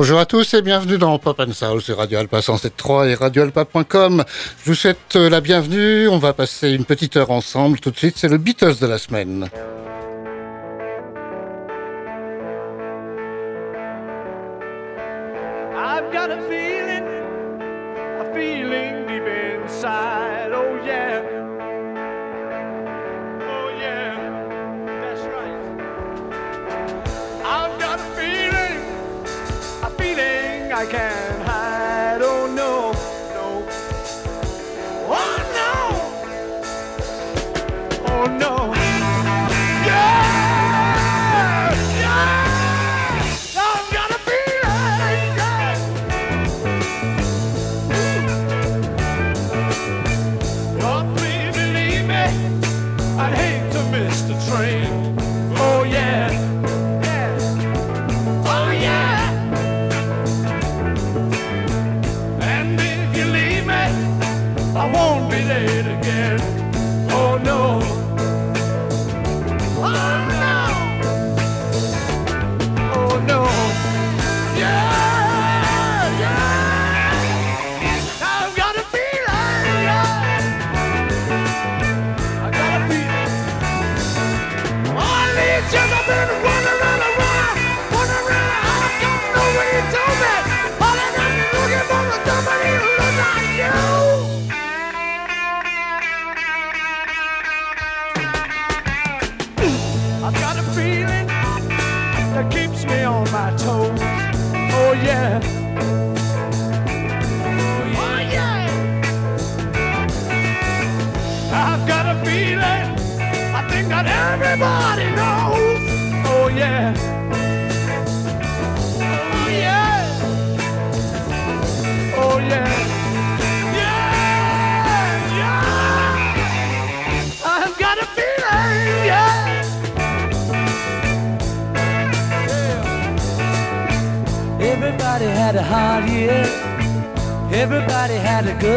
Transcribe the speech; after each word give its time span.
Bonjour 0.00 0.20
à 0.20 0.26
tous 0.26 0.54
et 0.54 0.62
bienvenue 0.62 0.96
dans 0.96 1.18
Pop 1.18 1.40
and 1.40 1.52
Soul 1.52 1.82
sur 1.82 1.96
Radio 1.96 2.20
Alpa 2.20 2.38
107.3 2.38 3.08
et 3.08 3.14
radioalpa.com. 3.16 4.22
Je 4.62 4.70
vous 4.70 4.76
souhaite 4.76 5.16
la 5.16 5.40
bienvenue. 5.40 6.06
On 6.06 6.18
va 6.18 6.32
passer 6.32 6.70
une 6.70 6.84
petite 6.84 7.16
heure 7.16 7.32
ensemble. 7.32 7.80
Tout 7.80 7.90
de 7.90 7.96
suite, 7.96 8.14
c'est 8.16 8.28
le 8.28 8.38
Beatles 8.38 8.76
de 8.80 8.86
la 8.86 8.98
semaine. 8.98 9.50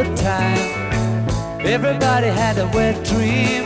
good 0.03 0.17
time. 0.17 0.57
Everybody 1.61 2.27
had 2.27 2.57
a 2.57 2.67
wet 2.75 2.95
dream. 3.05 3.63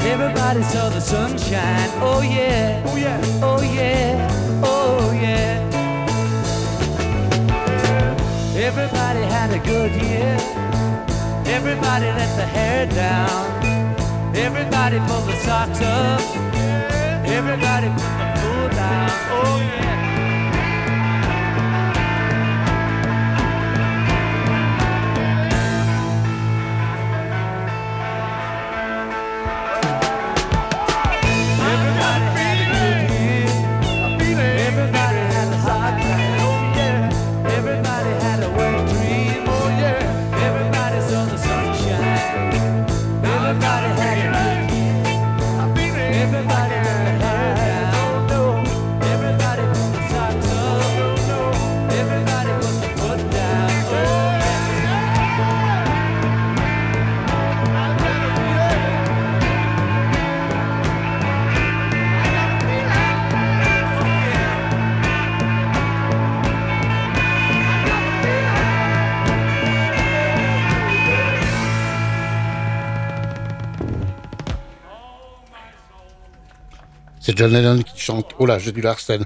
Everybody 0.00 0.62
saw 0.62 0.88
the 0.90 1.00
sunshine. 1.00 1.90
Oh 2.08 2.20
yeah. 2.20 2.82
Oh 2.86 2.96
yeah. 2.96 3.20
Oh 3.42 3.62
yeah. 3.62 4.62
Oh 4.62 5.12
yeah. 5.12 5.54
Everybody 8.68 9.22
had 9.36 9.50
a 9.58 9.60
good 9.72 9.92
year. 10.02 10.36
Everybody 11.56 12.06
let 12.20 12.32
the 12.36 12.46
hair 12.56 12.86
down. 12.86 13.44
Everybody 14.36 14.98
pulled 15.08 15.26
the 15.30 15.36
socks 15.46 15.80
up. 15.80 16.20
Everybody 17.38 17.88
put 17.98 18.12
the 18.20 18.28
fool 18.38 18.68
down. 18.82 19.10
Oh 19.38 19.56
yeah. 19.72 19.97
John 77.38 77.52
Lennon 77.52 77.82
qui 77.82 78.00
chante. 78.00 78.32
Oh 78.40 78.46
là, 78.46 78.58
j'ai 78.58 78.72
du 78.72 78.80
Larsen. 78.80 79.24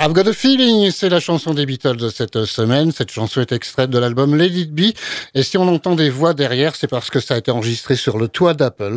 I've 0.00 0.14
got 0.14 0.26
a 0.26 0.32
feeling, 0.32 0.90
c'est 0.90 1.10
la 1.10 1.20
chanson 1.20 1.52
des 1.52 1.66
Beatles 1.66 1.98
de 1.98 2.08
cette 2.08 2.46
semaine. 2.46 2.90
Cette 2.90 3.10
chanson 3.10 3.42
est 3.42 3.52
extraite 3.52 3.90
de 3.90 3.98
l'album 3.98 4.34
Let 4.34 4.46
It 4.46 4.72
Be. 4.74 4.94
Et 5.34 5.42
si 5.42 5.58
on 5.58 5.68
entend 5.68 5.94
des 5.94 6.08
voix 6.08 6.32
derrière, 6.32 6.74
c'est 6.74 6.86
parce 6.86 7.10
que 7.10 7.20
ça 7.20 7.34
a 7.34 7.36
été 7.36 7.50
enregistré 7.50 7.96
sur 7.96 8.16
le 8.16 8.28
toit 8.28 8.54
d'Apple. 8.54 8.96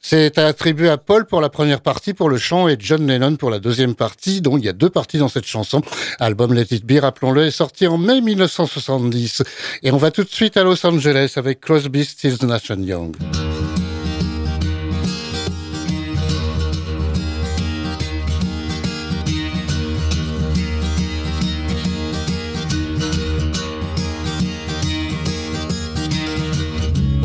C'est 0.00 0.38
attribué 0.38 0.88
à 0.88 0.98
Paul 0.98 1.24
pour 1.24 1.40
la 1.40 1.50
première 1.50 1.82
partie 1.82 2.12
pour 2.12 2.28
le 2.28 2.36
chant 2.36 2.66
et 2.66 2.76
John 2.80 3.06
Lennon 3.06 3.36
pour 3.36 3.48
la 3.48 3.60
deuxième 3.60 3.94
partie. 3.94 4.40
Donc 4.40 4.58
il 4.58 4.64
y 4.64 4.68
a 4.68 4.72
deux 4.72 4.90
parties 4.90 5.18
dans 5.18 5.28
cette 5.28 5.46
chanson. 5.46 5.80
Album 6.18 6.52
Let 6.52 6.66
It 6.72 6.84
Be, 6.84 7.00
rappelons-le, 7.00 7.46
est 7.46 7.52
sorti 7.52 7.86
en 7.86 7.96
mai 7.96 8.20
1970. 8.20 9.44
Et 9.84 9.92
on 9.92 9.98
va 9.98 10.10
tout 10.10 10.24
de 10.24 10.30
suite 10.30 10.56
à 10.56 10.64
Los 10.64 10.84
Angeles 10.84 11.34
avec 11.36 11.60
Crosby, 11.60 12.04
Stills, 12.04 12.44
Nash 12.44 12.70
Young. 12.70 13.14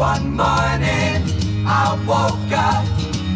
One 0.06 0.28
morning 0.38 1.18
I 1.66 1.98
woke 2.06 2.52
up 2.54 2.86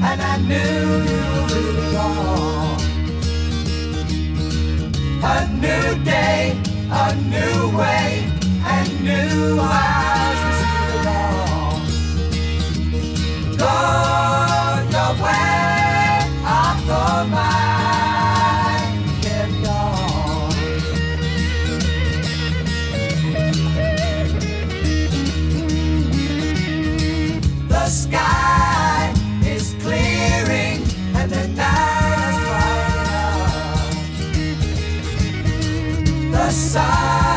and 0.08 0.22
I 0.22 0.38
knew 0.50 1.04
it 1.10 1.76
was 1.76 1.90
gone. 1.96 2.82
A 5.24 5.36
new 5.66 5.88
day, 6.04 6.42
a 6.92 7.16
new 7.36 7.76
way, 7.76 8.08
and 8.74 8.88
new 9.04 9.60
eyes 9.60 10.40
see 10.60 10.82
along. 11.00 11.82
Go 13.58 14.39
Inside. 36.70 37.29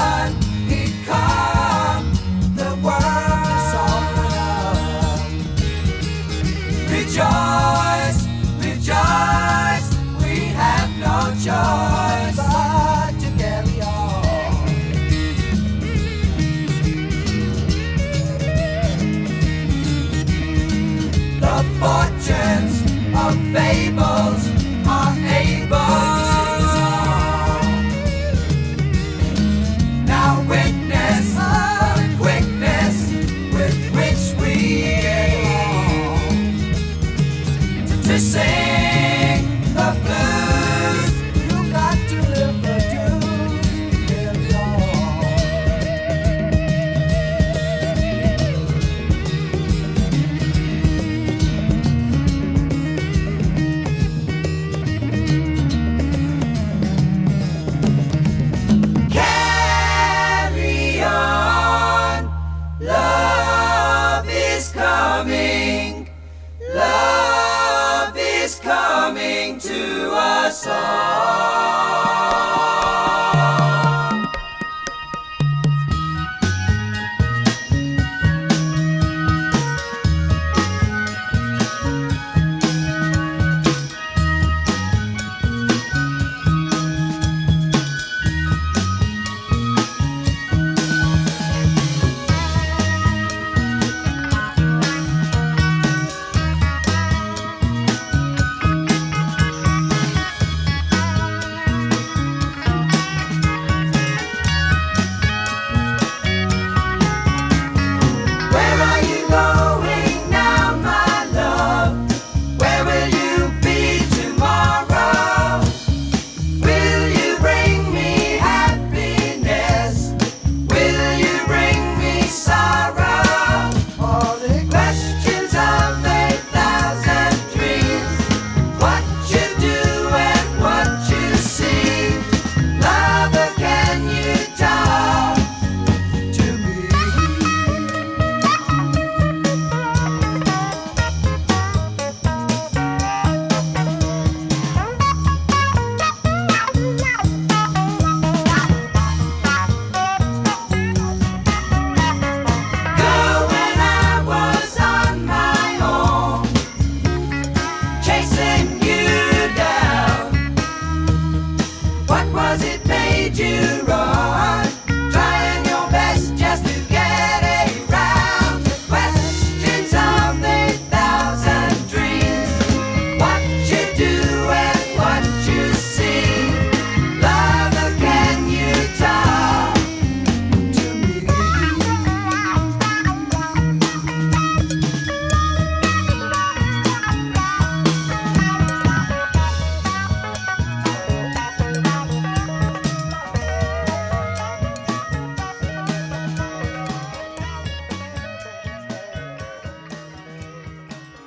To 38.03 38.19
sing 38.19 39.45
the 39.75 39.97
blues. 40.03 40.32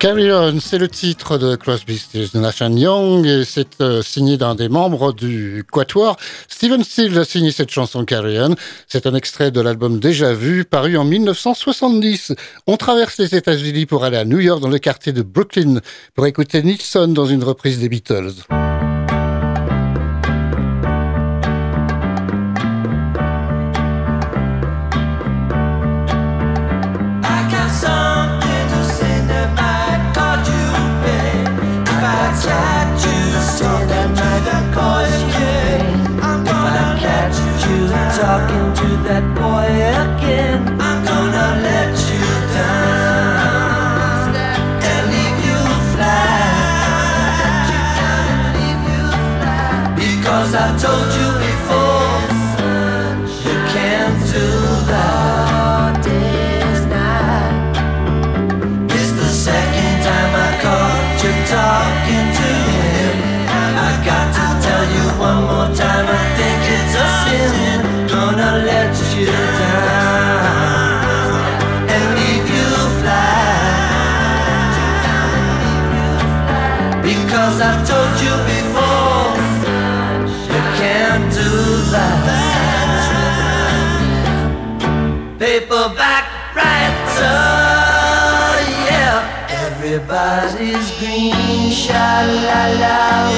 Carry 0.05 0.31
On, 0.31 0.59
c'est 0.59 0.77
le 0.77 0.87
titre 0.87 1.39
de 1.39 1.55
Crosby, 1.55 1.97
Stills, 1.97 2.29
Nash 2.35 2.59
Young, 2.59 3.25
et 3.25 3.43
c'est 3.43 3.81
euh, 3.81 4.03
signé 4.03 4.37
d'un 4.37 4.53
des 4.53 4.69
membres 4.69 5.13
du 5.13 5.63
Quatuor. 5.71 6.15
Steven 6.47 6.83
Stills 6.83 7.17
a 7.17 7.25
signé 7.25 7.51
cette 7.51 7.71
chanson 7.71 8.05
Carry 8.05 8.39
On. 8.39 8.53
C'est 8.87 9.07
un 9.07 9.15
extrait 9.15 9.49
de 9.49 9.59
l'album 9.61 9.99
Déjà 9.99 10.35
Vu, 10.35 10.63
paru 10.63 10.95
en 10.95 11.05
1970. 11.05 12.35
On 12.67 12.77
traverse 12.77 13.17
les 13.17 13.33
États-Unis 13.33 13.87
pour 13.87 14.03
aller 14.03 14.17
à 14.17 14.25
New 14.25 14.39
York, 14.39 14.61
dans 14.61 14.69
le 14.69 14.77
quartier 14.77 15.11
de 15.11 15.23
Brooklyn, 15.23 15.79
pour 16.13 16.27
écouter 16.27 16.61
Nixon 16.61 17.07
dans 17.07 17.25
une 17.25 17.43
reprise 17.43 17.79
des 17.79 17.89
Beatles. 17.89 18.74
That 39.07 39.23
boy 39.35 39.54
Everybody's 90.65 90.97
green, 90.97 91.71
sha 91.71 92.25
la 92.25 92.61
la. 92.81 93.29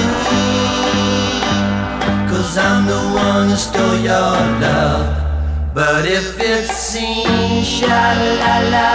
Cause 2.30 2.58
I'm 2.58 2.86
the 2.88 3.02
one 3.14 3.50
who 3.50 3.56
stole 3.58 4.00
your 4.00 4.32
love. 4.64 5.74
But 5.74 6.06
if 6.06 6.40
it's 6.40 6.72
seen, 6.72 7.66
sha 7.66 8.16
la 8.40 8.56
la. 8.72 8.88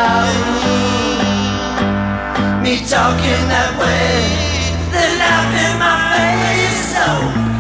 Me 2.63 2.79
talking 2.89 3.45
that 3.53 3.77
way, 3.77 4.25
they 4.93 5.09
laugh 5.21 5.53
in 5.65 5.75
my 5.77 5.97
face. 6.17 6.81
So 6.97 7.05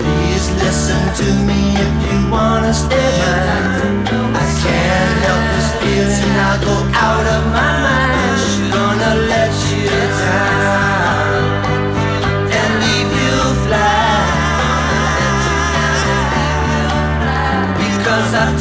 please 0.00 0.46
listen 0.56 1.02
to 1.20 1.28
me 1.48 1.76
if 1.84 1.92
you 2.08 2.30
wanna 2.32 2.72
stay 2.72 3.12
mine. 3.20 4.08
I 4.40 4.44
can't 4.64 5.16
help 5.26 5.42
this 5.52 5.68
feeling, 5.80 6.32
I'll 6.48 6.60
go 6.64 6.76
out 6.96 7.26
of 7.26 7.42
my 7.52 7.72
mind. 7.82 8.11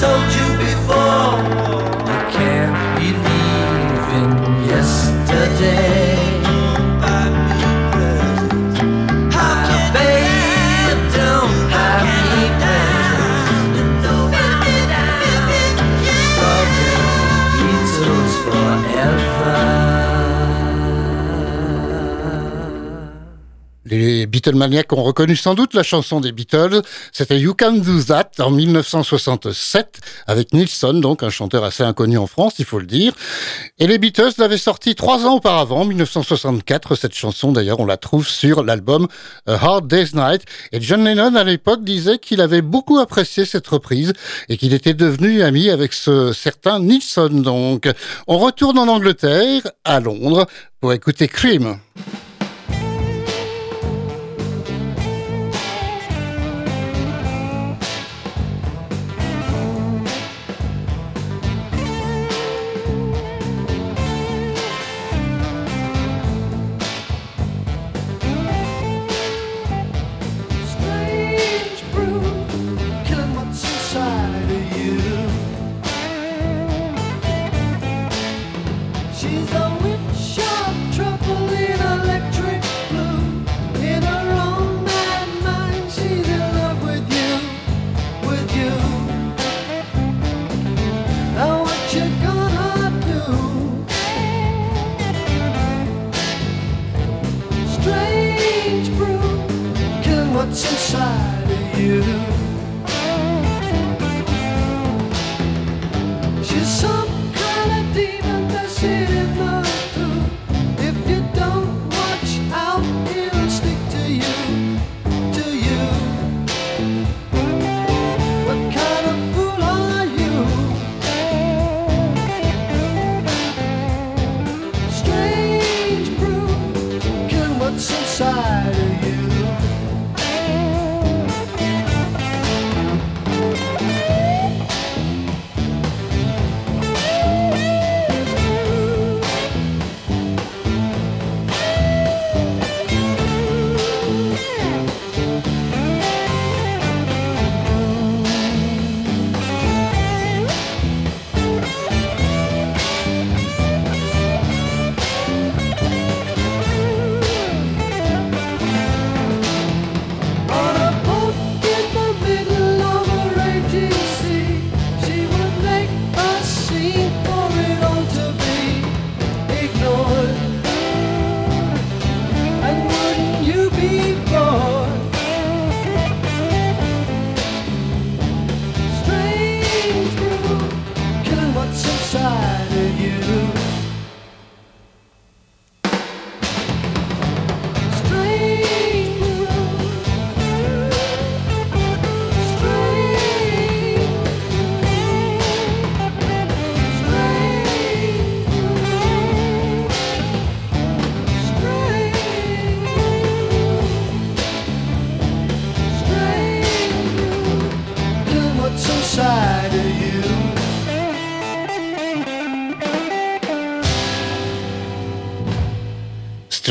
told 0.01 0.33
you. 0.33 0.40
Les 24.41 24.53
Beatlemaniacs 24.53 24.91
ont 24.93 25.03
reconnu 25.03 25.35
sans 25.35 25.53
doute 25.53 25.75
la 25.75 25.83
chanson 25.83 26.19
des 26.19 26.31
Beatles. 26.31 26.81
C'était 27.11 27.39
You 27.39 27.53
Can 27.53 27.73
Do 27.73 28.01
That 28.01 28.31
en 28.39 28.49
1967 28.49 29.99
avec 30.25 30.51
Nilsson, 30.51 30.93
donc 30.95 31.21
un 31.21 31.29
chanteur 31.29 31.63
assez 31.63 31.83
inconnu 31.83 32.17
en 32.17 32.25
France, 32.25 32.55
il 32.57 32.65
faut 32.65 32.79
le 32.79 32.87
dire. 32.87 33.13
Et 33.77 33.85
les 33.85 33.99
Beatles 33.99 34.31
l'avaient 34.39 34.57
sorti 34.57 34.95
trois 34.95 35.27
ans 35.27 35.35
auparavant, 35.35 35.85
1964. 35.85 36.95
Cette 36.95 37.13
chanson, 37.13 37.51
d'ailleurs, 37.51 37.79
on 37.79 37.85
la 37.85 37.97
trouve 37.97 38.27
sur 38.27 38.63
l'album 38.63 39.07
A 39.45 39.53
Hard 39.53 39.87
Day's 39.87 40.15
Night. 40.15 40.41
Et 40.71 40.81
John 40.81 41.03
Lennon, 41.03 41.35
à 41.35 41.43
l'époque, 41.43 41.83
disait 41.83 42.17
qu'il 42.17 42.41
avait 42.41 42.63
beaucoup 42.63 42.97
apprécié 42.97 43.45
cette 43.45 43.67
reprise 43.67 44.13
et 44.49 44.57
qu'il 44.57 44.73
était 44.73 44.95
devenu 44.95 45.43
ami 45.43 45.69
avec 45.69 45.93
ce 45.93 46.33
certain 46.33 46.79
Nilsson. 46.79 47.29
Donc, 47.29 47.87
on 48.25 48.39
retourne 48.39 48.79
en 48.79 48.87
Angleterre, 48.87 49.61
à 49.83 49.99
Londres, 49.99 50.47
pour 50.79 50.93
écouter 50.93 51.27
Cream. 51.27 51.77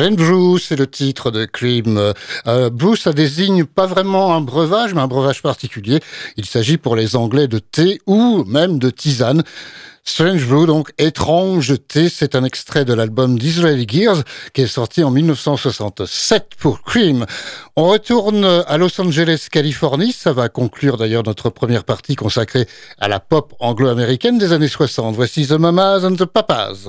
Strange 0.00 0.16
Brew, 0.16 0.58
c'est 0.58 0.76
le 0.76 0.86
titre 0.86 1.30
de 1.30 1.44
Cream. 1.44 2.14
Euh, 2.46 2.70
brew, 2.70 2.96
ça 2.96 3.12
désigne 3.12 3.66
pas 3.66 3.84
vraiment 3.84 4.34
un 4.34 4.40
breuvage, 4.40 4.94
mais 4.94 5.02
un 5.02 5.06
breuvage 5.06 5.42
particulier. 5.42 6.00
Il 6.38 6.46
s'agit 6.46 6.78
pour 6.78 6.96
les 6.96 7.16
Anglais 7.16 7.48
de 7.48 7.58
thé 7.58 8.00
ou 8.06 8.42
même 8.44 8.78
de 8.78 8.88
tisane. 8.88 9.42
Strange 10.02 10.46
Brew, 10.46 10.64
donc 10.64 10.90
étrange 10.96 11.74
thé, 11.86 12.08
c'est 12.08 12.34
un 12.34 12.44
extrait 12.44 12.86
de 12.86 12.94
l'album 12.94 13.38
d'Israeli 13.38 13.86
Gears 13.86 14.22
qui 14.54 14.62
est 14.62 14.66
sorti 14.66 15.04
en 15.04 15.10
1967 15.10 16.52
pour 16.58 16.80
Cream. 16.80 17.26
On 17.76 17.84
retourne 17.84 18.46
à 18.46 18.78
Los 18.78 18.98
Angeles, 19.02 19.48
Californie. 19.52 20.12
Ça 20.12 20.32
va 20.32 20.48
conclure 20.48 20.96
d'ailleurs 20.96 21.24
notre 21.26 21.50
première 21.50 21.84
partie 21.84 22.16
consacrée 22.16 22.66
à 22.98 23.08
la 23.08 23.20
pop 23.20 23.52
anglo-américaine 23.60 24.38
des 24.38 24.54
années 24.54 24.66
60. 24.66 25.14
Voici 25.14 25.46
The 25.46 25.58
Mamas 25.58 26.06
and 26.06 26.14
the 26.14 26.24
Papas. 26.24 26.88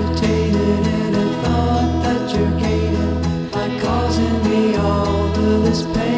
hesitated 0.00 0.86
and 0.86 1.16
I 1.16 1.42
thought 1.42 2.02
that 2.04 2.34
you're 2.34 2.60
gaining 2.60 3.50
by 3.50 3.68
causing 3.80 4.42
me 4.44 4.76
all 4.76 5.26
of 5.26 5.64
this 5.64 5.82
pain. 5.82 6.09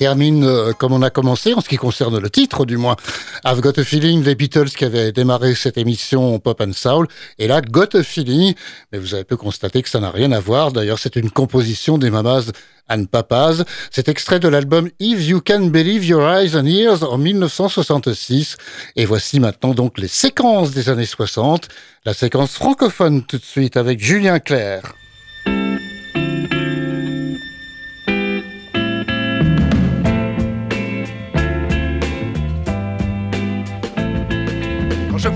Termine 0.00 0.44
euh, 0.44 0.72
comme 0.72 0.94
on 0.94 1.02
a 1.02 1.10
commencé, 1.10 1.52
en 1.52 1.60
ce 1.60 1.68
qui 1.68 1.76
concerne 1.76 2.18
le 2.18 2.30
titre 2.30 2.64
du 2.64 2.78
moins. 2.78 2.96
I've 3.44 3.60
Got 3.60 3.78
a 3.78 3.84
Feeling, 3.84 4.24
les 4.24 4.34
Beatles 4.34 4.70
qui 4.70 4.86
avaient 4.86 5.12
démarré 5.12 5.54
cette 5.54 5.76
émission 5.76 6.38
Pop 6.38 6.58
and 6.62 6.72
Soul. 6.72 7.06
Et 7.38 7.46
là, 7.46 7.60
Got 7.60 7.94
a 7.98 8.02
Feeling, 8.02 8.54
mais 8.90 8.98
vous 8.98 9.12
avez 9.12 9.24
pu 9.24 9.36
constater 9.36 9.82
que 9.82 9.90
ça 9.90 10.00
n'a 10.00 10.10
rien 10.10 10.32
à 10.32 10.40
voir. 10.40 10.72
D'ailleurs, 10.72 10.98
c'est 10.98 11.16
une 11.16 11.30
composition 11.30 11.98
des 11.98 12.08
Mamas 12.08 12.50
and 12.88 13.04
Papas. 13.12 13.62
C'est 13.90 14.08
extrait 14.08 14.40
de 14.40 14.48
l'album 14.48 14.88
If 15.00 15.22
You 15.28 15.42
Can 15.46 15.66
Believe 15.66 16.06
Your 16.06 16.26
Eyes 16.26 16.56
and 16.56 16.64
Ears 16.64 17.02
en 17.02 17.18
1966. 17.18 18.56
Et 18.96 19.04
voici 19.04 19.38
maintenant 19.38 19.74
donc 19.74 19.98
les 19.98 20.08
séquences 20.08 20.70
des 20.70 20.88
années 20.88 21.04
60. 21.04 21.68
La 22.06 22.14
séquence 22.14 22.54
francophone 22.54 23.22
tout 23.22 23.36
de 23.36 23.44
suite 23.44 23.76
avec 23.76 24.02
Julien 24.02 24.38
Clerc. 24.38 24.94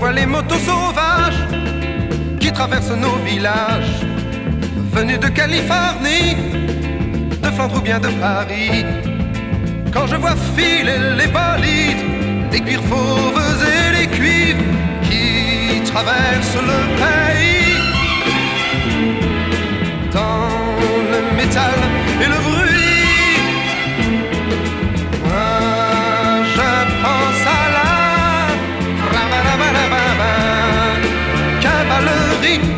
Vois 0.05 0.13
les 0.13 0.27
motos 0.27 0.59
sauvages 0.59 1.41
qui 2.39 2.51
traversent 2.51 2.97
nos 3.05 3.17
villages, 3.25 3.95
venus 4.93 5.19
de 5.19 5.29
Californie, 5.29 6.35
de 7.43 7.49
Flandre 7.55 7.77
ou 7.77 7.81
bien 7.81 7.99
de 7.99 8.09
Paris. 8.27 8.85
Quand 9.91 10.05
je 10.05 10.17
vois 10.17 10.35
filer 10.55 10.99
les 11.19 11.29
bolides, 11.37 12.03
les 12.51 12.61
cuirs 12.61 12.85
fauves 12.91 13.63
et 13.73 13.87
les 13.97 14.07
cuivres 14.17 14.69
qui 15.07 15.81
traversent 15.91 16.61
le 16.71 16.81
pays. 17.01 17.75
Dans 20.13 20.49
le 21.13 21.19
métal 21.37 21.79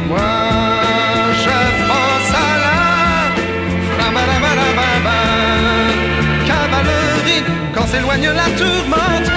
Moi 0.07 0.19
je 1.43 1.59
pense 1.89 2.31
à 2.33 2.51
la 2.63 2.77
cavalerie. 6.47 7.43
Quand 7.73 7.87
s'éloigne 7.87 8.29
la 8.29 8.47
tourmente, 8.59 9.29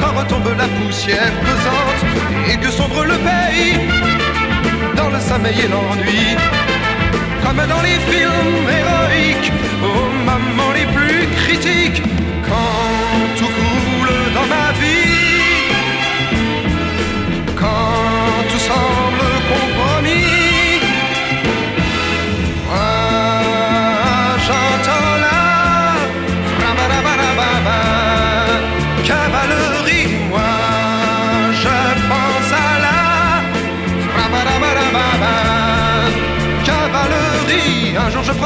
quand 0.00 0.12
retombe 0.20 0.50
la 0.56 0.68
poussière 0.76 1.32
pesante 1.44 2.02
et 2.50 2.56
que 2.56 2.70
sombre 2.70 3.04
le 3.04 3.16
pays 3.28 3.74
dans 4.96 5.08
le 5.08 5.20
sommeil 5.20 5.60
et 5.64 5.68
l'ennui. 5.68 6.36
Comme 7.42 7.62
dans 7.72 7.82
les 7.82 7.98
films 8.10 8.68
héroïques, 8.78 9.52
aux 9.82 10.08
moments 10.28 10.72
les 10.72 10.86
plus 10.96 11.26
critiques, 11.42 12.02
quand 12.48 13.36
tout 13.38 13.46
coule 13.46 13.63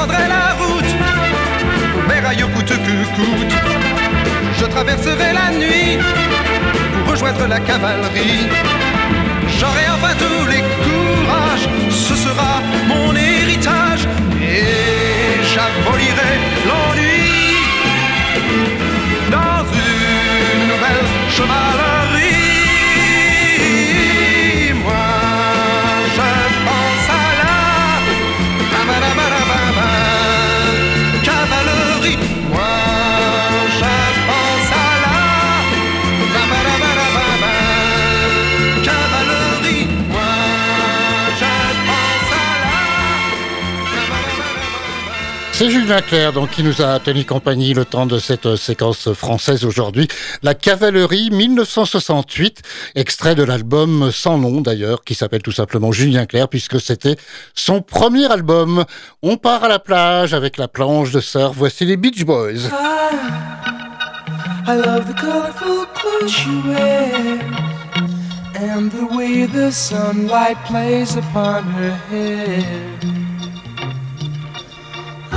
prendrai 0.09 0.29
la 0.29 0.55
route, 0.55 0.95
rails 2.25 2.47
coûte 2.55 2.69
que 2.69 2.97
coûte. 3.17 3.55
Je 4.59 4.67
traverserai 4.67 5.33
la 5.33 5.51
nuit 5.57 5.99
pour 7.05 7.13
rejoindre 7.13 7.47
la 7.47 7.61
cavalerie. 7.61 8.47
J'aurai 9.59 9.87
enfin 9.95 10.15
tous 10.19 10.47
les 10.53 10.63
courages, 10.85 11.69
ce 11.91 12.15
sera 12.15 12.63
mon 12.87 13.15
héritage 13.15 14.07
et 14.41 15.43
j'abolirai 15.51 16.33
l'ennui 16.69 17.57
dans 19.31 19.65
une 19.73 20.69
nouvelle 20.69 21.05
chevalerie. 21.31 21.88
C'est 45.59 45.71
Julien 45.71 46.01
Clerc 46.01 46.35
donc, 46.35 46.51
qui 46.51 46.63
nous 46.63 46.83
a 46.83 47.01
tenu 47.01 47.25
compagnie 47.25 47.75
le 47.75 47.85
temps 47.85 48.07
de 48.07 48.21
cette 48.21 48.47
euh, 48.47 48.57
séquence 48.57 49.13
française 49.13 49.65
aujourd'hui. 49.65 50.07
La 50.45 50.55
cavalerie 50.55 51.31
1968, 51.33 52.63
extrait 52.95 53.35
de 53.35 53.43
l'album 53.43 54.13
sans 54.13 54.39
nom 54.39 54.61
d'ailleurs, 54.61 55.03
qui 55.03 55.17
s'appelle 55.17 55.43
tout 55.43 55.51
simplement 55.51 55.91
Julien 55.91 56.27
Clerc, 56.27 56.47
puisque 56.47 56.81
c'était 56.81 57.17
son 57.55 57.81
premier 57.81 58.31
album. 58.31 58.85
On 59.21 59.37
part 59.37 59.65
à 59.65 59.69
la 59.69 59.81
plage 59.81 60.33
avec 60.33 60.59
la 60.59 60.69
planche 60.69 61.11
de 61.11 61.19
surf. 61.19 61.57
Voici 61.57 61.85
les 61.85 61.97
Beach 61.97 62.25
Boys. 62.25 62.69
I 64.69 64.77
love 64.77 65.13
the 65.13 65.21
colorful 65.21 65.87
clothes 65.93 66.47
you 66.47 66.71
wear 66.71 67.41
and 68.55 68.91
the 68.93 69.13
way 69.13 69.45
the 69.47 69.73
sunlight 69.73 70.57
plays 70.67 71.17
upon 71.17 71.65
her 71.65 71.97
hair. 72.13 73.18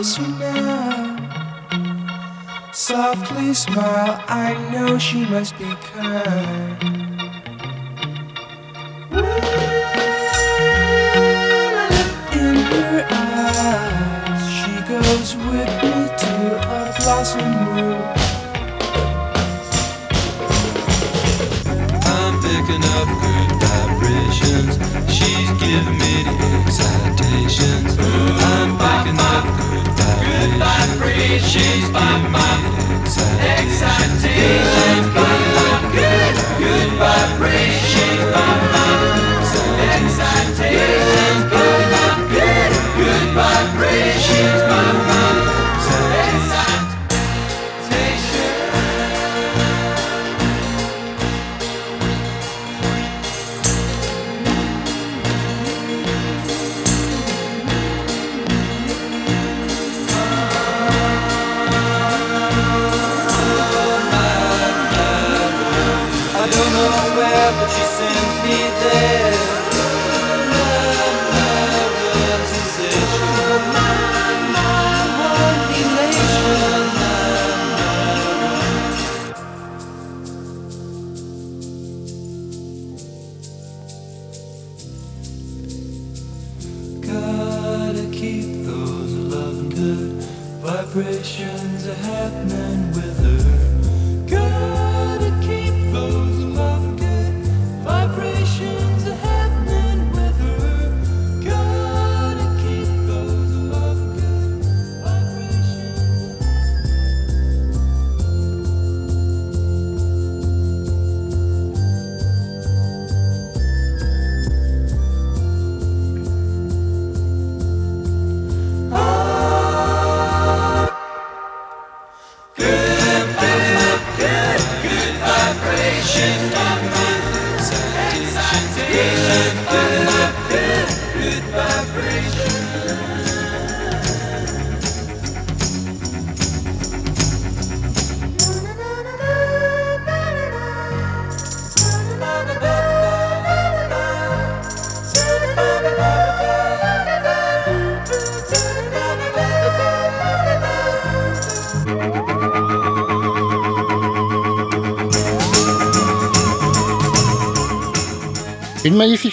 closes 0.00 0.16
closer 0.16 0.38
now. 0.38 1.16
Softly 2.72 3.52
smile, 3.52 4.24
I 4.28 4.54
know 4.72 4.98
she 4.98 5.26
must 5.26 5.58
be 5.58 5.74
kind. 5.92 6.82
In 12.32 12.56
her 12.72 13.06
eyes, 13.10 14.42
she 14.56 14.72
goes 14.88 15.36
with 15.36 15.70
me 15.82 15.94
to 16.22 16.32
a 16.62 16.94
blossom 16.98 17.50
room. 17.68 18.02
I'm 22.06 22.34
picking 22.40 22.84
up 22.96 23.08
good 23.24 23.50
vibrations. 23.60 24.74
She's 25.12 25.50
giving 25.60 25.98
me 25.98 26.24
the 26.24 26.34
excitations. 26.56 27.98
I'm 27.98 28.70
picking 28.78 29.18
up 29.20 29.44
good 29.58 29.89
vibrations, 30.60 31.88
bop, 31.90 32.32
Good, 35.92 36.34
good 36.60 36.90
vibration. 37.00 38.32
bop. 38.32 38.99
But 67.32 67.68
she 67.68 67.82
sends 67.82 68.36
me 68.44 68.58
there. 68.80 69.59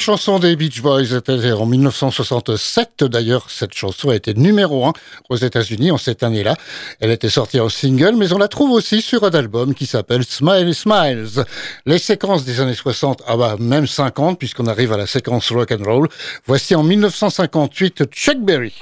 Chanson 0.08 0.40
des 0.40 0.56
Beach 0.56 0.82
Boys 0.82 1.12
était 1.12 1.52
en 1.52 1.66
1967. 1.66 3.04
D'ailleurs, 3.04 3.50
cette 3.50 3.74
chanson 3.74 4.10
a 4.10 4.16
été 4.16 4.34
numéro 4.34 4.86
un 4.86 4.94
aux 5.28 5.36
États-Unis 5.36 5.92
en 5.92 5.98
cette 5.98 6.24
année-là. 6.24 6.56
Elle 7.02 7.12
était 7.12 7.30
sortie 7.30 7.60
en 7.60 7.68
single, 7.68 8.16
mais 8.16 8.32
on 8.32 8.38
la 8.38 8.48
trouve 8.48 8.72
aussi 8.72 9.02
sur 9.02 9.26
un 9.26 9.32
album 9.32 9.74
qui 9.74 9.86
s'appelle 9.86 10.24
Smile 10.24 10.74
Smiles. 10.74 11.44
Les 11.86 12.00
séquences 12.00 12.46
des 12.46 12.62
années 12.62 12.74
60, 12.74 13.24
ah 13.28 13.36
bah, 13.36 13.58
même 13.60 13.86
50, 13.86 14.40
puisqu'on 14.40 14.68
arrive 14.68 14.94
à 14.94 14.98
la 14.98 15.08
séquence 15.08 15.52
rock 15.52 15.74
and 15.74 15.84
roll. 15.84 16.08
Voici 16.46 16.74
en 16.74 16.84
1958 16.84 18.06
Chuck 18.10 18.38
Berry. 18.38 18.76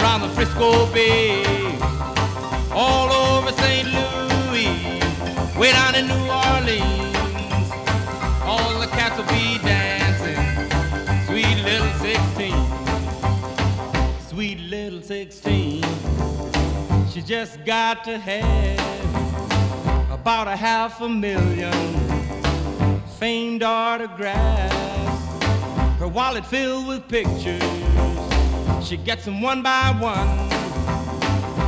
Around 0.00 0.22
the 0.22 0.28
Frisco 0.30 0.86
Bay, 0.92 1.44
all 2.72 3.10
over 3.12 3.52
St. 3.52 3.86
Louis, 3.86 5.00
way 5.58 5.72
down 5.72 5.94
in 5.94 6.06
New 6.08 6.30
Orleans. 6.30 7.70
All 8.42 8.80
the 8.80 8.86
cats 8.86 9.16
will 9.18 9.26
be 9.26 9.58
dancing, 9.58 10.36
sweet 11.26 11.62
little 11.62 11.92
16, 11.98 12.54
sweet 14.28 14.60
little 14.70 15.02
16. 15.02 15.82
She 17.12 17.20
just 17.20 17.64
got 17.64 18.04
to 18.04 18.18
have 18.18 20.10
about 20.10 20.48
a 20.48 20.56
half 20.56 21.00
a 21.00 21.08
million 21.08 21.72
famed 23.18 23.62
autographs. 23.62 24.74
Her 25.98 26.08
wallet 26.08 26.46
filled 26.46 26.86
with 26.86 27.06
pictures. 27.08 28.29
She 28.82 28.96
gets 28.96 29.24
them 29.24 29.40
one 29.40 29.62
by 29.62 29.94
one. 30.00 30.50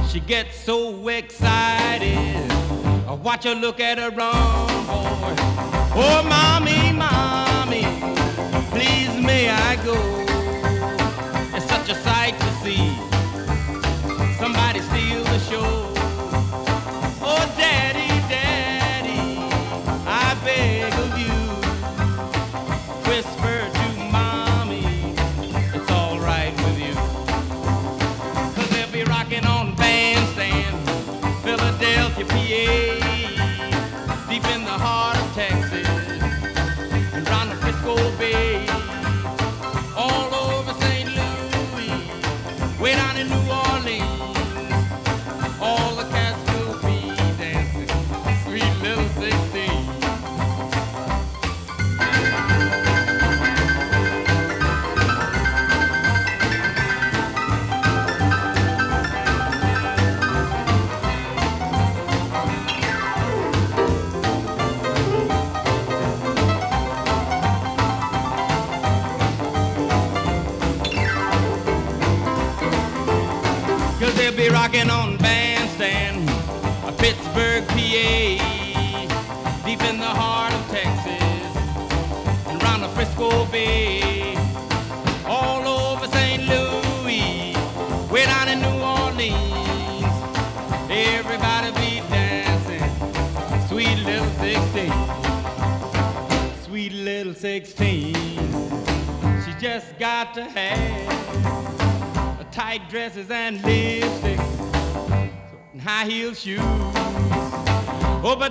She 0.08 0.20
gets 0.20 0.56
so 0.56 1.08
excited. 1.08 2.50
I 3.06 3.12
watch 3.12 3.44
her 3.44 3.54
look 3.54 3.80
at 3.80 3.98
her 3.98 4.10
run, 4.10 4.86
boy. 4.86 5.34
Oh, 5.94 6.22
mommy, 6.26 6.92
mommy, 6.92 7.84
please 8.70 9.14
may 9.24 9.50
I 9.50 9.76
go? 9.84 10.21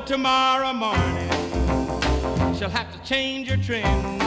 But 0.02 0.08
tomorrow 0.08 0.74
morning 0.74 1.30
she'll 2.56 2.70
have 2.70 2.92
to 2.92 3.00
change 3.08 3.48
her 3.48 3.58
trim. 3.58 4.20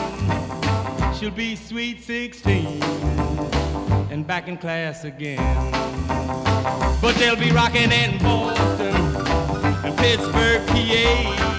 She'll 1.15 1.33
be 1.33 1.57
sweet 1.57 2.01
16 2.01 2.81
and 4.13 4.25
back 4.25 4.47
in 4.47 4.57
class 4.57 5.03
again. 5.03 5.73
But 7.01 7.17
they'll 7.17 7.35
be 7.35 7.51
rocking 7.51 7.91
in 7.91 8.19
Boston 8.19 8.95
and 9.85 9.99
Pittsburgh, 9.99 10.65
PA, 10.69 11.54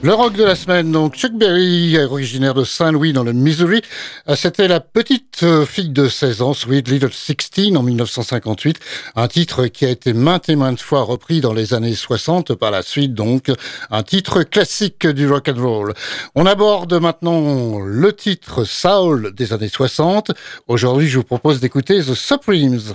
Le 0.00 0.14
rock 0.14 0.34
de 0.34 0.44
la 0.44 0.54
semaine, 0.54 0.92
donc 0.92 1.16
Chuck 1.16 1.32
Berry, 1.32 1.98
originaire 1.98 2.54
de 2.54 2.62
Saint-Louis 2.62 3.12
dans 3.12 3.24
le 3.24 3.32
Missouri, 3.32 3.82
Euh, 4.28 4.36
c'était 4.36 4.68
la 4.68 4.78
petite 4.78 5.42
euh, 5.42 5.66
fille 5.66 5.88
de 5.88 6.08
16 6.08 6.42
ans, 6.42 6.54
Sweet 6.54 6.88
Little 6.88 7.12
16 7.12 7.76
en 7.76 7.82
1958, 7.82 8.78
un 9.16 9.26
titre 9.26 9.66
qui 9.66 9.86
a 9.86 9.88
été 9.88 10.12
maintes 10.12 10.48
et 10.48 10.56
maintes 10.56 10.80
fois 10.80 11.02
repris 11.02 11.40
dans 11.40 11.52
les 11.52 11.74
années 11.74 11.94
60 11.94 12.54
par 12.54 12.70
la 12.70 12.82
suite, 12.82 13.14
donc 13.14 13.50
un 13.90 14.02
titre 14.02 14.44
classique 14.44 15.06
du 15.06 15.28
rock 15.28 15.48
and 15.48 15.60
roll. 15.60 15.94
On 16.34 16.46
aborde 16.46 16.94
maintenant 17.00 17.80
le 17.80 18.12
titre 18.12 18.64
Soul 18.64 19.32
des 19.34 19.52
années 19.52 19.68
60. 19.68 20.30
Aujourd'hui, 20.68 21.08
je 21.08 21.18
vous 21.18 21.24
propose 21.24 21.58
d'écouter 21.58 22.00
The 22.00 22.14
Supremes. 22.14 22.92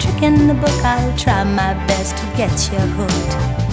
Trick 0.00 0.22
in 0.22 0.46
the 0.46 0.54
book. 0.54 0.84
I'll 0.84 1.16
try 1.16 1.44
my 1.44 1.74
best 1.86 2.16
to 2.16 2.24
get 2.36 2.52
you 2.72 2.78
hooked. 2.78 3.63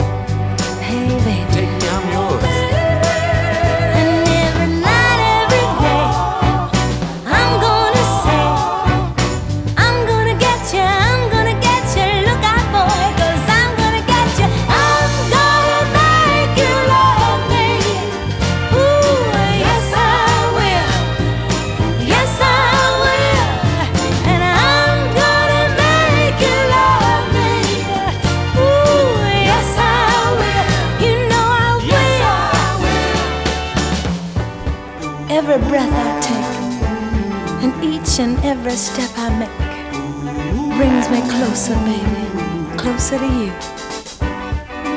Every 38.71 38.77
step 38.77 39.11
I 39.17 39.29
make 39.37 40.77
brings 40.77 41.09
me 41.09 41.19
closer, 41.29 41.75
baby, 41.83 42.77
closer 42.77 43.17
to 43.17 43.25
you. 43.25 43.51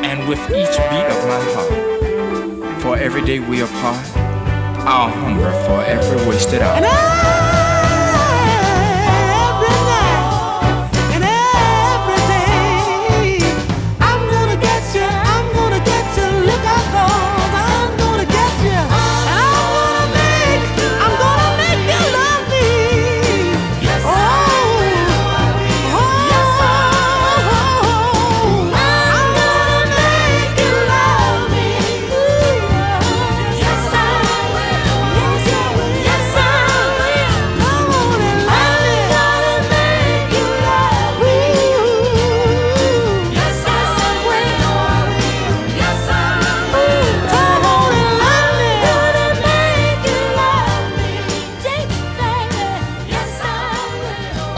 And 0.05 0.29
with 0.29 0.39
each 0.51 0.77
beat 0.91 1.09
of 1.11 1.21
my 1.27 1.43
heart, 1.55 2.83
for 2.83 2.97
every 2.97 3.23
day 3.23 3.41
we 3.41 3.63
apart, 3.63 4.17
I'll 4.87 5.11
hunger 5.11 5.51
for 5.67 5.83
every 5.83 6.25
wasted 6.29 6.63
hour. 6.63 7.44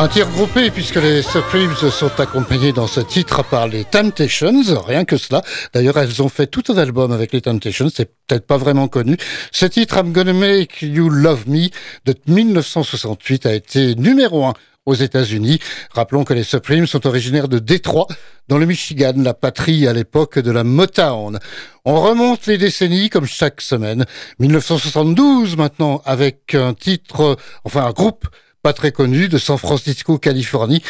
Un 0.06 0.08
tir 0.08 0.30
groupé 0.30 0.70
puisque 0.70 1.02
les 1.02 1.20
Supremes 1.20 1.74
sont 1.74 2.20
accompagnés 2.20 2.72
dans 2.72 2.86
ce 2.86 3.00
titre 3.00 3.42
par 3.42 3.66
les 3.66 3.82
Temptations, 3.82 4.62
rien 4.86 5.04
que 5.04 5.16
cela. 5.16 5.42
D'ailleurs, 5.74 5.98
elles 5.98 6.22
ont 6.22 6.28
fait 6.28 6.46
tout 6.46 6.62
un 6.68 6.78
album 6.78 7.10
avec 7.10 7.32
les 7.32 7.40
Temptations, 7.40 7.88
c'est 7.92 8.12
peut-être 8.28 8.46
pas 8.46 8.56
vraiment 8.56 8.86
connu. 8.86 9.16
Ce 9.50 9.66
titre, 9.66 9.96
I'm 9.96 10.12
Gonna 10.12 10.32
Make 10.32 10.80
You 10.82 11.08
Love 11.08 11.48
Me, 11.48 11.70
de 12.04 12.14
1968, 12.28 13.46
a 13.46 13.54
été 13.54 13.96
numéro 13.96 14.44
un 14.44 14.54
aux 14.84 14.94
États-Unis. 14.94 15.58
Rappelons 15.90 16.22
que 16.22 16.34
les 16.34 16.44
Supremes 16.44 16.86
sont 16.86 17.04
originaires 17.08 17.48
de 17.48 17.58
Détroit, 17.58 18.06
dans 18.46 18.58
le 18.58 18.66
Michigan, 18.66 19.14
la 19.16 19.34
patrie 19.34 19.88
à 19.88 19.92
l'époque 19.92 20.38
de 20.38 20.52
la 20.52 20.62
Motown. 20.62 21.40
On 21.84 22.00
remonte 22.00 22.46
les 22.46 22.58
décennies 22.58 23.10
comme 23.10 23.26
chaque 23.26 23.60
semaine. 23.60 24.04
1972 24.38 25.56
maintenant, 25.56 26.00
avec 26.04 26.54
un 26.54 26.74
titre, 26.74 27.36
enfin 27.64 27.84
un 27.86 27.90
groupe 27.90 28.28
pas 28.66 28.72
très 28.72 28.90
connu 28.90 29.28
de 29.28 29.38
San 29.38 29.58
Francisco, 29.58 30.18
Californie. 30.18 30.82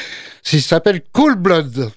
s'il 0.43 0.63
s'appelle 0.63 1.03
Cold 1.13 1.39
Blood. 1.39 1.91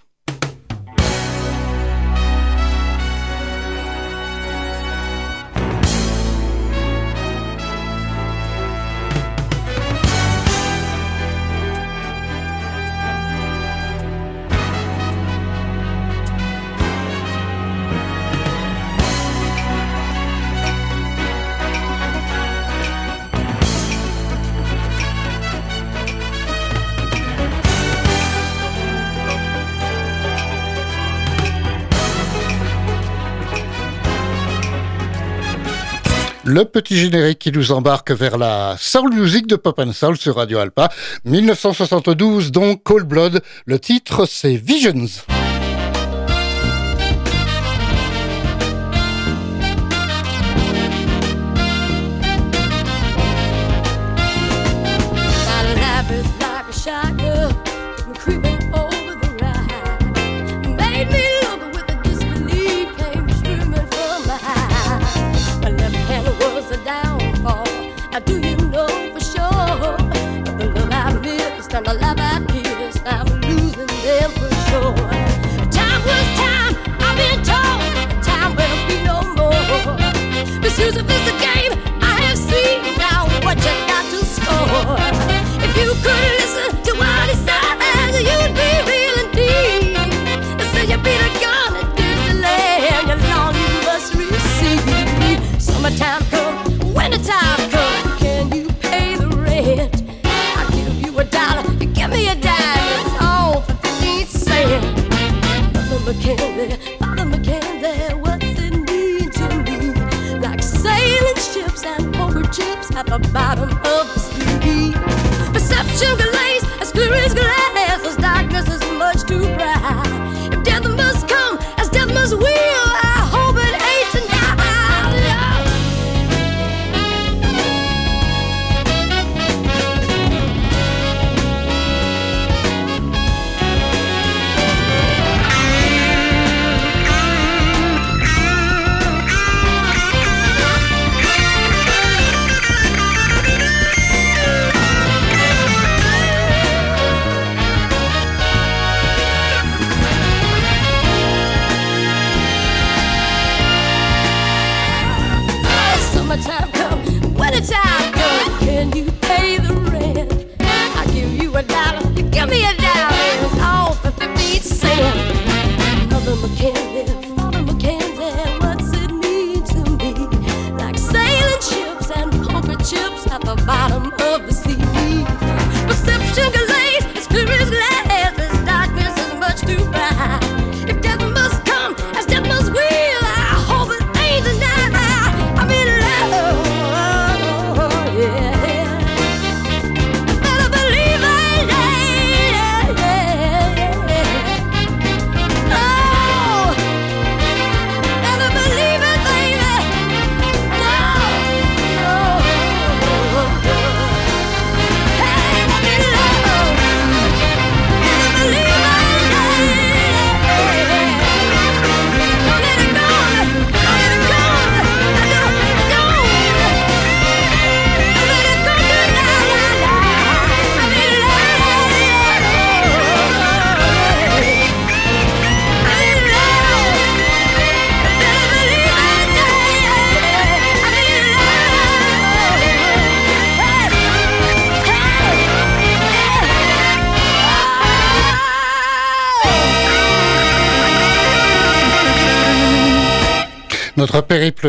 le 36.50 36.65
petit 36.65 36.97
générique 36.97 37.39
qui 37.39 37.52
nous 37.52 37.71
embarque 37.71 38.12
vers 38.12 38.37
la 38.37 38.75
soul 38.79 39.13
music 39.13 39.45
de 39.45 39.56
Pop 39.56 39.77
and 39.77 39.93
Soul 39.93 40.17
sur 40.17 40.35
Radio 40.35 40.58
Alpa. 40.58 40.89
1972, 41.25 42.52
donc 42.52 42.81
Cold 42.83 43.08
Blood. 43.08 43.41
Le 43.65 43.79
titre, 43.79 44.25
c'est 44.25 44.56
Visions. 44.56 45.06
the 113.10 113.17
bottom 113.33 113.69
of 113.69 114.13
the 114.13 114.19
sea. 114.19 114.93
Perception 115.51 116.38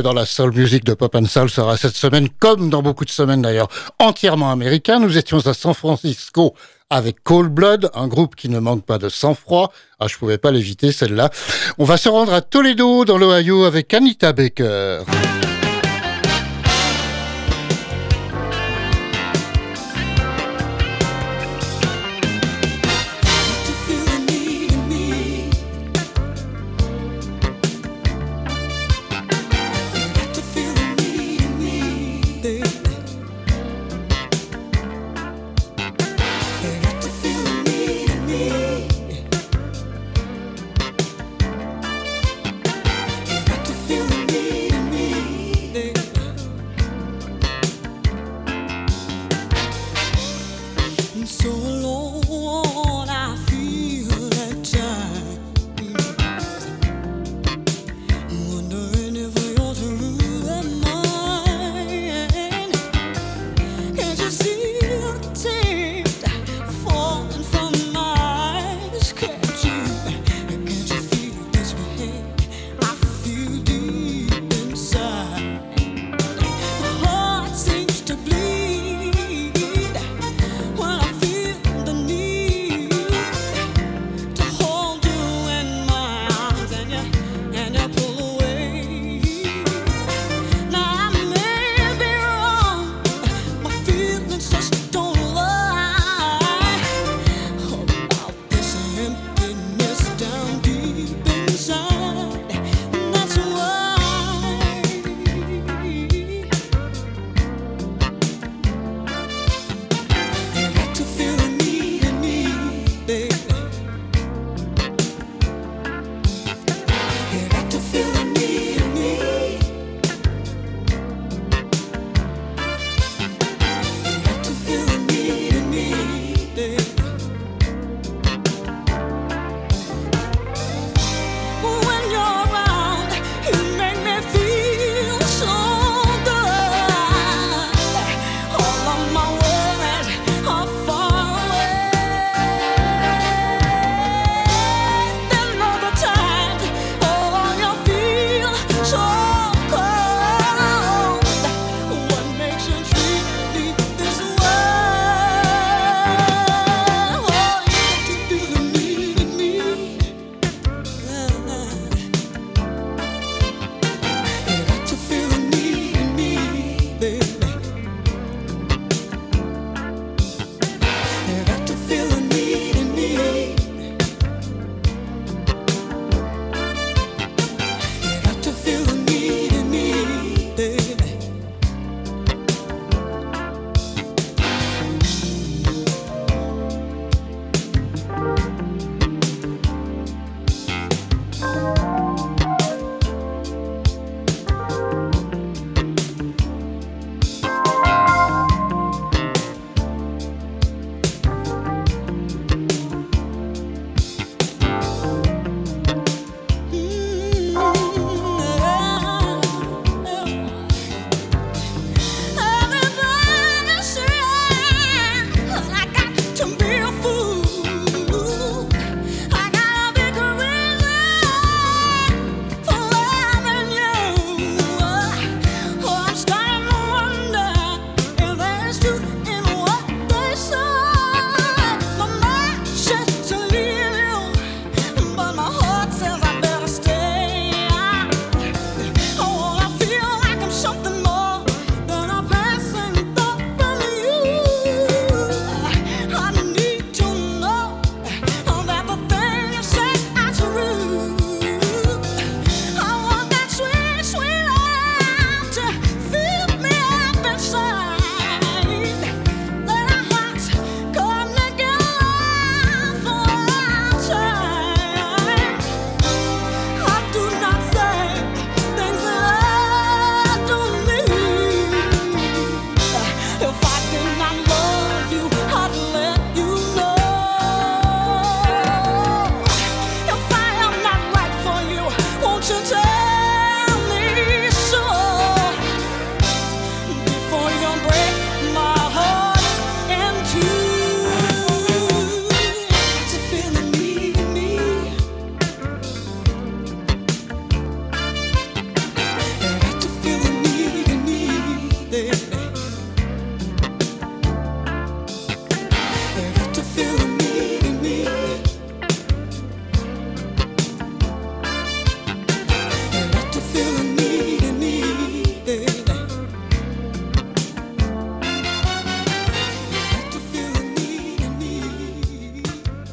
dans 0.03 0.13
la 0.13 0.27
soul 0.27 0.53
music 0.53 0.85
de 0.85 0.95
Pop 0.95 1.15
and 1.15 1.27
Soul 1.27 1.51
sera 1.51 1.77
cette 1.77 1.97
semaine, 1.97 2.29
comme 2.39 2.71
dans 2.71 2.83
beaucoup 2.83 3.05
de 3.05 3.11
semaines 3.11 3.43
d'ailleurs, 3.43 3.69
entièrement 3.99 4.51
américain. 4.51 4.99
Nous 4.99 5.19
étions 5.19 5.47
à 5.47 5.55
San 5.55 5.75
Francisco 5.75 6.55
avec 6.91 7.23
Cold 7.23 7.51
Blood, 7.51 7.91
un 7.95 8.09
groupe 8.09 8.35
qui 8.37 8.49
ne 8.49 8.59
manque 8.59 8.85
pas 8.85 8.99
de 8.99 9.09
sang-froid. 9.09 9.73
Ah, 9.99 10.07
je 10.09 10.17
pouvais 10.17 10.39
pas 10.39 10.51
l'éviter 10.51 10.93
celle-là. 10.93 11.31
On 11.79 11.85
va 11.85 11.97
se 11.97 12.09
rendre 12.09 12.33
à 12.33 12.41
Toledo 12.41 13.05
dans 13.05 13.19
l'Ohio 13.19 13.65
avec 13.65 13.93
Anita 13.95 14.33
Baker. 14.33 15.01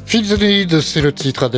Feel 0.08 0.66
the 0.66 0.80
c'est 0.80 1.02
le 1.02 1.12
titre 1.12 1.50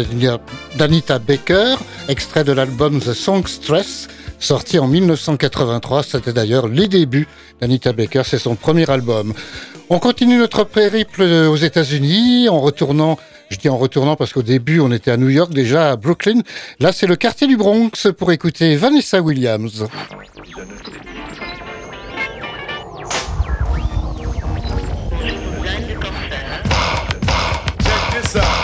d'Anita- 0.77 1.21
Baker, 1.21 1.77
extrait 2.09 2.43
de 2.43 2.51
l'album 2.51 2.99
The 3.01 3.13
Song 3.13 3.47
Stress, 3.47 4.09
sorti 4.41 4.81
en 4.81 4.89
1983. 4.89 6.03
C'était 6.03 6.33
d'ailleurs 6.33 6.67
les 6.67 6.89
débuts 6.89 7.29
d'Anita 7.61 7.93
Baker, 7.93 8.23
c'est 8.25 8.39
son 8.39 8.57
premier 8.57 8.91
album. 8.91 9.35
On 9.89 10.01
continue 10.01 10.37
notre 10.39 10.65
périple 10.65 11.23
aux 11.23 11.55
États-Unis 11.57 12.49
en 12.49 12.61
retournant, 12.61 13.21
je 13.51 13.57
dis 13.57 13.69
en 13.69 13.79
retournant 13.79 14.17
parce 14.17 14.33
qu'au 14.33 14.43
début 14.43 14.81
on 14.81 14.91
était 14.91 15.13
à 15.13 15.17
New 15.17 15.29
York 15.29 15.53
déjà, 15.53 15.93
à 15.93 15.97
Brooklyn. 15.97 16.41
Là 16.81 16.91
c'est 16.91 17.07
le 17.07 17.15
quartier 17.15 17.47
du 17.47 17.57
Bronx 17.57 18.09
pour 18.19 18.33
écouter 18.33 18.75
Vanessa 18.75 19.21
Williams. 19.23 19.87
What's? 28.33 28.60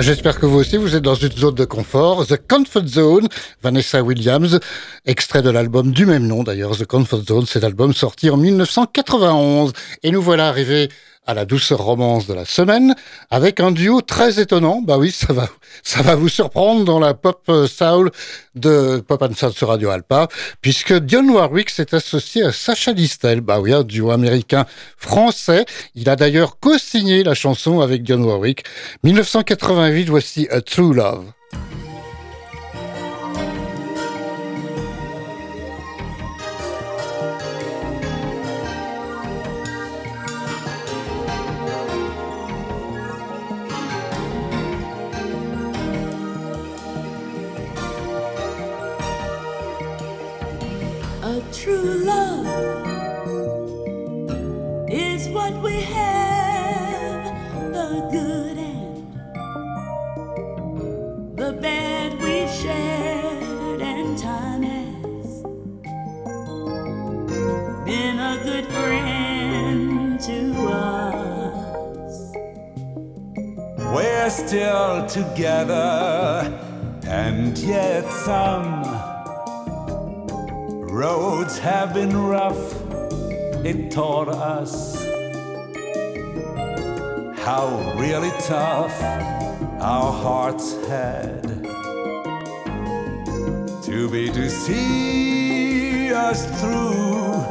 Bah, 0.00 0.06
J'espère 0.06 0.40
que 0.40 0.46
vous 0.46 0.58
aussi, 0.58 0.78
vous 0.78 0.96
êtes 0.96 1.02
dans 1.02 1.14
une 1.14 1.30
zone 1.32 1.54
de 1.54 1.66
confort. 1.66 2.26
The 2.26 2.38
Comfort 2.48 2.86
Zone, 2.86 3.28
Vanessa 3.62 4.02
Williams, 4.02 4.58
extrait 5.04 5.42
de 5.42 5.50
l'album 5.50 5.92
du 5.92 6.06
même 6.06 6.26
nom 6.26 6.42
d'ailleurs, 6.42 6.74
The 6.74 6.86
Comfort 6.86 7.20
Zone, 7.28 7.44
cet 7.44 7.64
album 7.64 7.92
sorti 7.92 8.30
en 8.30 8.38
1991. 8.38 9.74
Et 10.02 10.10
nous 10.10 10.22
voilà 10.22 10.48
arrivés 10.48 10.88
à 11.26 11.34
la 11.34 11.44
douce 11.44 11.72
romance 11.72 12.26
de 12.26 12.34
la 12.34 12.44
semaine, 12.44 12.94
avec 13.30 13.60
un 13.60 13.70
duo 13.70 14.00
très 14.00 14.40
étonnant. 14.40 14.82
Bah 14.82 14.98
oui, 14.98 15.10
ça 15.10 15.32
va, 15.32 15.48
ça 15.82 16.02
va 16.02 16.14
vous 16.14 16.28
surprendre 16.28 16.84
dans 16.84 16.98
la 16.98 17.14
pop 17.14 17.42
euh, 17.48 17.66
soul 17.66 18.10
de 18.54 19.02
Pop 19.06 19.22
and 19.22 19.34
Soul 19.34 19.52
sur 19.52 19.68
Radio 19.68 19.90
Alpa, 19.90 20.28
puisque 20.60 20.94
Dionne 20.94 21.30
Warwick 21.30 21.70
s'est 21.70 21.94
associé 21.94 22.44
à 22.44 22.52
Sacha 22.52 22.92
Distel. 22.92 23.40
Bah 23.40 23.60
oui, 23.60 23.72
un 23.72 23.84
duo 23.84 24.10
américain 24.10 24.66
français. 24.96 25.64
Il 25.94 26.08
a 26.08 26.16
d'ailleurs 26.16 26.58
co-signé 26.58 27.22
la 27.22 27.34
chanson 27.34 27.80
avec 27.80 28.02
Dionne 28.02 28.24
Warwick. 28.24 28.64
1988, 29.04 30.08
voici 30.08 30.48
A 30.50 30.60
True 30.60 30.94
Love. 30.94 31.26
True 51.62 52.04
love 52.06 52.46
is 54.88 55.28
what 55.28 55.52
we 55.62 55.82
have 55.82 57.24
the 57.70 58.08
good 58.10 58.56
and 58.56 59.12
the 61.36 61.52
bad 61.60 62.18
we've 62.22 62.48
shared, 62.48 63.82
and 63.82 64.16
time 64.18 64.62
has 64.62 65.42
been 67.84 68.18
a 68.18 68.40
good 68.42 68.64
friend 68.64 70.18
to 70.18 70.54
us. 70.66 72.32
We're 73.94 74.30
still 74.30 75.06
together, 75.06 76.50
and 77.06 77.58
yet 77.58 78.10
some 78.10 78.79
It 83.62 83.90
taught 83.90 84.30
us 84.30 85.04
how 87.38 87.94
really 87.98 88.30
tough 88.40 89.02
our 89.82 90.10
hearts 90.10 90.74
had 90.86 91.42
to 93.84 94.08
be 94.10 94.30
to 94.30 94.48
see 94.48 96.10
us 96.10 96.46
through. 96.58 97.44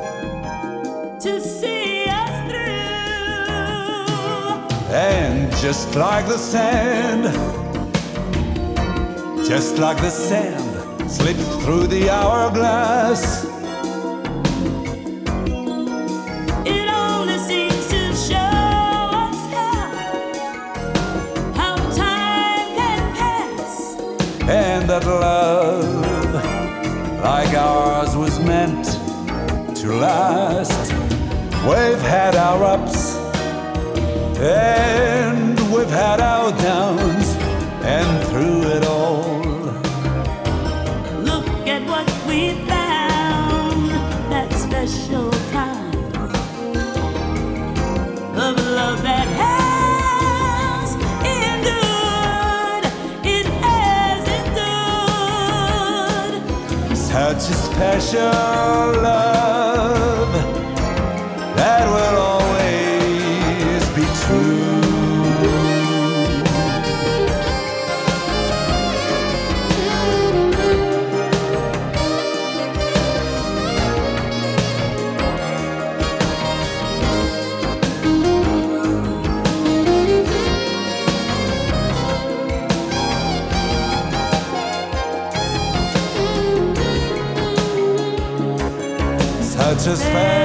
To 1.22 1.39
see 1.39 2.05
us 2.10 2.49
through. 2.49 2.66
And 4.91 5.51
just 5.57 5.95
like 5.95 6.26
the 6.26 6.39
sand, 6.39 7.26
just 9.47 9.78
like 9.78 9.97
the 9.97 10.10
sand 10.10 11.12
slipped 11.12 11.39
through 11.62 11.86
the 11.86 12.10
hourglass. 12.10 13.49
Ours, 28.00 28.16
was 28.16 28.39
meant 28.39 28.86
to 29.76 29.88
last. 29.93 30.91
We've 31.70 32.02
had 32.02 32.36
our 32.36 32.64
ups, 32.64 33.16
and 34.39 35.60
we've 35.74 35.89
had 35.89 36.20
our 36.22 36.52
downs, 36.52 37.28
and 37.84 38.28
through 38.30 38.62
it 38.76 38.86
all, 38.86 39.39
Look 41.30 41.47
at 41.68 41.82
what 41.88 42.08
we 42.28 42.54
such 57.50 57.72
a 57.72 58.02
special 58.02 59.02
love 59.02 59.59
This 89.89 90.03
family. 90.03 90.38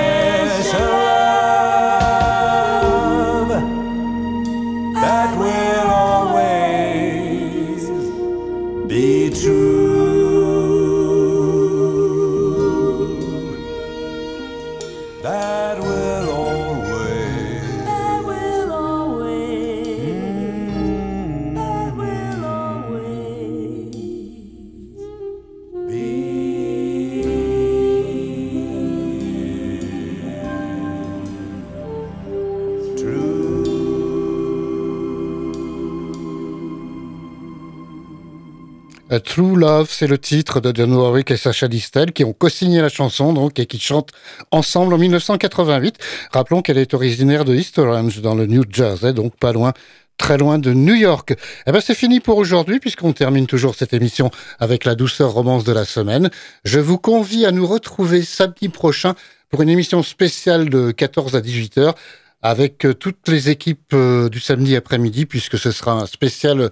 True 39.35 39.57
Love, 39.57 39.89
c'est 39.91 40.07
le 40.07 40.17
titre 40.17 40.61
de 40.61 40.71
John 40.73 40.95
Warwick 40.95 41.29
et 41.33 41.37
Sacha 41.37 41.67
Distel 41.67 42.13
qui 42.13 42.23
ont 42.23 42.33
co-signé 42.33 42.81
la 42.81 42.89
chanson 42.89 43.33
donc 43.33 43.59
et 43.59 43.67
qui 43.67 43.81
chantent 43.81 44.13
ensemble 44.53 44.95
en 44.95 44.99
1988. 44.99 45.99
Rappelons 46.33 46.63
qu'elle 46.63 46.79
est 46.79 46.95
originaire 46.95 47.45
de 47.45 47.53
East 47.53 47.77
Orange 47.81 48.21
dans 48.21 48.37
le 48.37 48.47
New 48.47 48.63
Jersey, 48.71 49.13
donc 49.13 49.35
pas 49.35 49.53
loin 49.53 49.73
très 50.19 50.39
loin 50.39 50.61
de 50.61 50.73
New 50.73 50.95
York. 50.95 51.35
Eh 51.67 51.73
ben 51.73 51.81
c'est 51.81 51.97
fini 51.97 52.21
pour 52.21 52.39
aujourd'hui 52.39 52.79
puisqu'on 52.79 53.13
termine 53.13 53.49
toujours 53.49 53.75
cette 53.75 53.93
émission 53.93 54.31
avec 54.61 54.85
la 54.85 54.95
douceur 54.95 55.33
romance 55.33 55.65
de 55.65 55.73
la 55.73 55.85
semaine. 55.85 56.31
Je 56.65 56.79
vous 56.79 56.99
convie 56.99 57.45
à 57.45 57.51
nous 57.51 57.67
retrouver 57.67 58.23
samedi 58.23 58.69
prochain 58.69 59.17
pour 59.51 59.63
une 59.63 59.69
émission 59.69 60.05
spéciale 60.05 60.71
de 60.71 60.93
14 60.93 61.35
à 61.35 61.41
18 61.41 61.79
heures 61.79 61.97
avec 62.41 62.87
euh, 62.87 62.95
toutes 62.95 63.27
les 63.27 63.51
équipes 63.51 63.95
euh, 63.95 64.29
du 64.29 64.39
samedi 64.39 64.77
après-midi 64.77 65.27
puisque 65.27 65.59
ce 65.59 65.73
sera 65.73 65.95
un 65.95 66.07
spécial 66.07 66.71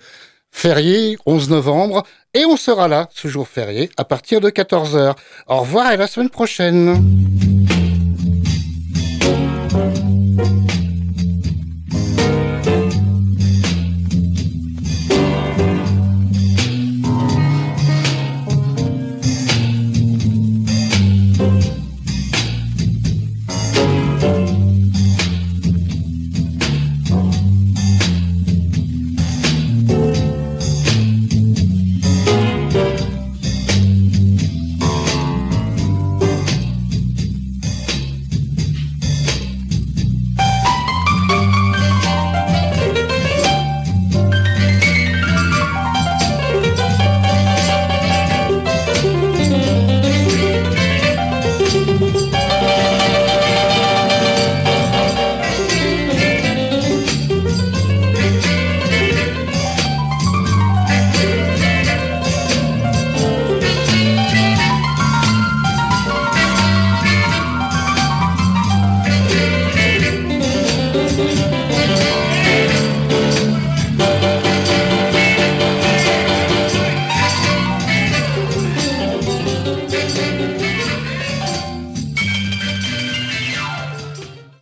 férié 0.53 1.17
11 1.27 1.51
novembre 1.51 2.05
et 2.35 2.45
on 2.45 2.57
sera 2.57 2.87
là 2.87 3.09
ce 3.13 3.27
jour 3.27 3.49
férié 3.49 3.91
à 3.97 4.05
partir 4.05 4.41
de 4.41 4.51
14h. 4.51 5.15
Au 5.49 5.61
revoir 5.61 5.91
et 5.91 5.95
à 5.95 5.97
la 5.97 6.07
semaine 6.07 6.31
prochaine. 6.31 7.52